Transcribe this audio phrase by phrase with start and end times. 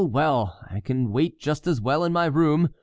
[0.03, 0.57] well!
[0.67, 2.69] I can wait just as well in my room.